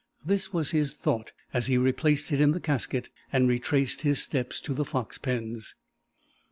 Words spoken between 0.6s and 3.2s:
his thought as he replaced it in the casket